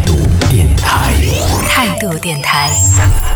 [2.01, 2.67] 度电台。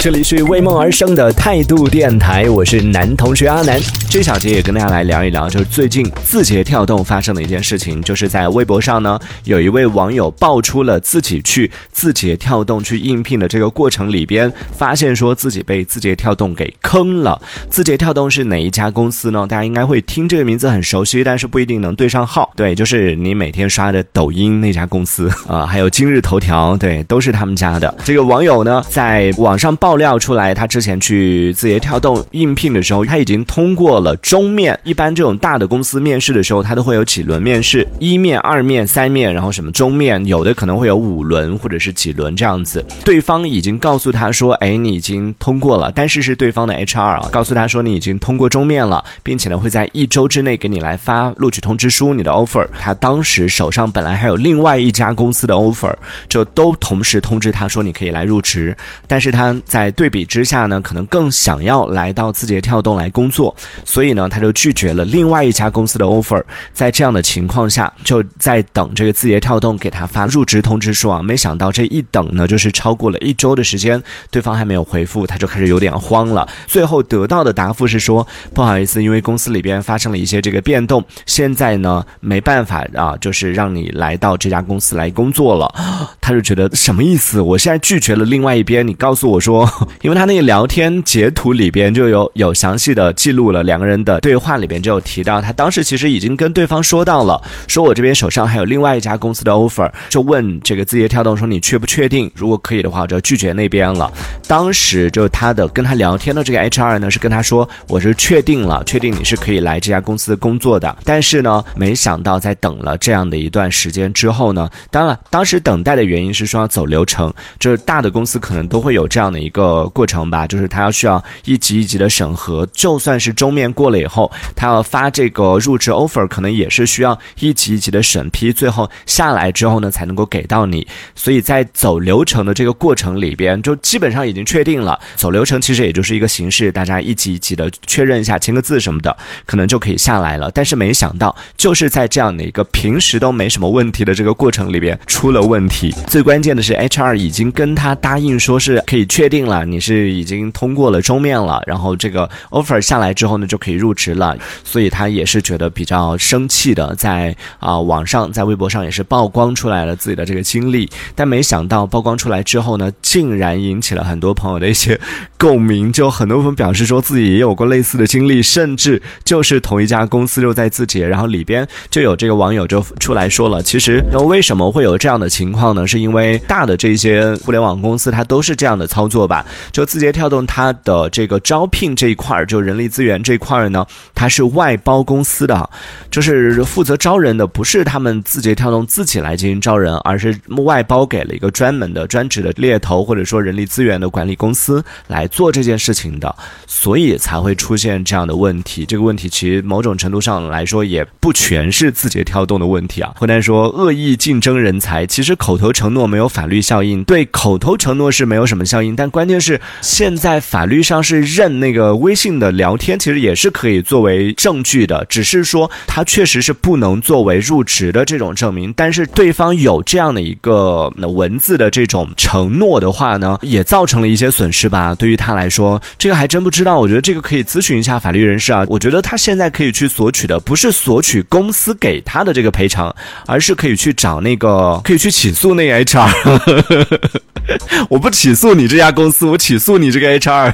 [0.00, 3.80] 这里是为梦而生的态度电台，我是男同学阿南。
[4.10, 17.40] 这小节也跟大家来聊一聊，就是最近字节跳动发生的一件事情，就是在微博上呢，有一位网友爆出了自己去字节跳动去应聘的这个过程里边，发现说自己被字节跳动给坑了。
[17.70, 19.46] 字节跳动是哪一家公司呢？
[19.48, 22.50] 大家应该会听这个名字很熟悉，但是不一定能对上号。
[22.56, 27.92] 对，就是你每天刷的抖音那家公司啊，还有今日头条，对，都是他们家的。
[28.04, 34.78] 这个网友有呢，在网上爆料出来，他之前去字节跳动应聘的时候，他已经通过了中面。
[34.84, 42.84] 一般这种大的公司面试的时候，他都会有几轮面试，一面、二面、三面，然后什么中面，有的可能会有五轮或者是几轮这样子。
[43.04, 52.66] 对方已经告诉他说，哎，你已经通过了，但是是对方的 HR 啊，告诉他说你已经通过中面了，并且呢会在一周之内给你来发录取通知书，你的 offer。
[52.80, 55.94] 他当时手上本来还有另外一家公司的 offer，
[56.28, 58.76] 就都同时通知他说你可以来入入职，
[59.08, 66.42] 但是他在对比之下呢，可能更想要来到字节跳动来工作，所以呢，他就拒绝了另外一家公司的 offer。
[66.72, 71.20] 在这样的情况下，就在等这个字节跳动给他发入职通知书啊。
[71.20, 76.48] 没想到这一等呢，就是超过了一周的时间，对方还没有回复，他就开始有点慌了。
[76.68, 85.74] 最后得到的答复是说，不好意思，因为公司里边发生了一些这个变动，现在呢没办法啊，就是让你来到这家公司来工作了。
[86.20, 87.40] 他就觉得什么意思？
[87.40, 89.68] 我现在拒绝了另外一边，你告诉我说，
[90.02, 102.30] 因为他那个聊天截图里边就有有详细的记录了两个人的对话，里边就有提到，他当时其实已经跟对方说到了，说我这边手上还有另外一家公司的 offer，就问这个字节跳动说你确不确定？
[102.34, 104.12] 如果可以的话，我就拒绝那边了。
[104.46, 110.96] 当时就他的跟他聊天的这个 HR 呢是跟他说，我是确定了，确定你是可以来这家公司工作的。
[111.04, 130.84] 但是呢，没想到在等了这样的一段时间之后呢，当然当时等待的原因是说要走流程，就是大的公公司可能都会有这样的一个过程吧，就是他要需要一级一级的审核，就算是终面过了以后，他要发这个入职 offer，可能也是需要一级一级的审批，最后下来之后呢才能够给到你。
[131.14, 140.50] 所以在走流程的这个过程里边，就基本上已经确定了，走流程其实也就是一个形式，大家一级一级的确认一下，签个字什么的，可能就可以下来了。
[140.52, 145.94] 但是没想到，就是在这样的一个平时都没什么问题的这个过程里边出了问题。
[146.08, 154.34] 最关键的是，HR 已经跟他答应说是可以确定了，你是已经通过了终面了，然后这个 offer 下来之后呢，就可以入职了。
[154.64, 160.88] 所以他也是觉得比较生气的，在啊网上，在微博上也是曝光出来了自己的这个经历。
[161.14, 164.98] 但没想到曝光出来之后呢，竟然引起了很多朋友的一些
[165.36, 175.86] 共鸣，就很多朋友表示说自己也有过类似的经历，甚至就是同一家公司就在字节，然后里边就有这个网友就出来说了，其实那为什么会有这样的情况呢？
[175.86, 179.44] 是因为大的这些互联网公公司它都是这样的操作吧？
[179.72, 185.68] 就字节跳动它的这个招聘这一块儿，就人力资源这一块儿呢，它是外包公司的，
[186.10, 196.34] 就是负责招人的不是他们字节跳动自己来进行招人，而是外包给了一个专门的专职的猎头或者说人力资源的管理公司来做这件事情的，
[196.66, 198.84] 所以才会出现这样的问题。
[198.84, 203.12] 这个问题其实某种程度上来说也不全是字节跳动的问题啊。
[203.16, 224.94] 湖南说恶意竞争人才，其实口头承诺没有法律效应，对口头承诺是没有什么效应，但关键是现在法律上是认那个微信的聊天，其实也是可以作为证据的，只是说它确实是不能作为入职的这种证明，但是对方有这样的一个文字的这种承诺的话呢，也造成了一些损失吧。
[224.94, 226.78] 对于他来说，这个还真不知道。
[226.78, 228.64] 我觉得这个可以咨询一下法律人士啊。
[228.68, 232.94] 我觉得他现在可以去索取的，不是索取公司给他的这个赔偿，
[233.26, 237.27] 而是可以去找那个， 可以去起诉那个 HR。
[237.90, 240.52] 我不起诉你这家公司，我起诉你这个 HR。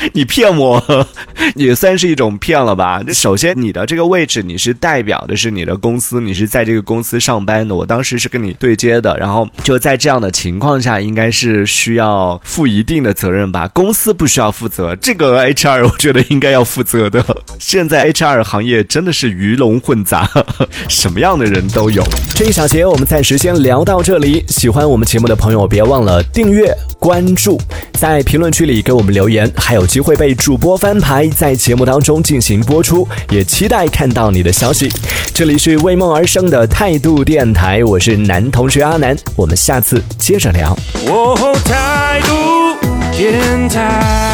[0.14, 1.06] 你骗我，
[1.54, 3.02] 也算是一种骗了吧？
[3.12, 7.74] 首先，你的这个位置，你是代表的是你的公司，你是在这个公司上班的。
[7.74, 13.68] 我当时是跟你对接的，然后就在这样的情况下，应该是需要负一定的责任吧？
[13.68, 17.22] 公司不需要负责，这个 HR 我觉得应该要负责的。
[17.58, 20.26] 现在 HR 行业真的是鱼龙混杂，
[20.88, 22.02] 什么样的人都有。
[22.34, 24.42] 这一小节我们暂时先聊到这里。
[24.48, 27.60] 喜欢我们节目的朋友，别忘了订阅、关注，
[27.92, 29.86] 在评论区里给我们留言，还有。
[29.90, 34.88] 即会被主播翻牌，在节目当中进行播出，也期待看到你的消息。
[35.34, 40.78] 这里是为梦而生的态度电台，我是男同学阿南，我们下次接着聊。
[41.08, 42.78] 哦，态度
[43.10, 44.29] 电台。